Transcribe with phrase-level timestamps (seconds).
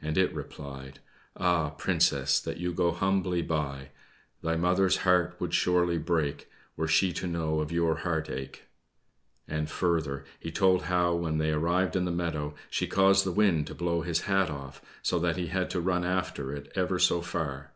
[0.00, 0.98] and it replied:
[1.36, 3.90] "Ah, Princess, that you go humbly by!
[4.40, 8.62] Thy mother's heart would surely break Were she to know of your heart ache!"
[9.46, 13.66] And, further, he told how when they arrived in the meadow, she caused the wind
[13.66, 17.20] to blow his hat off, so that he had to run after it ever so
[17.20, 17.72] far.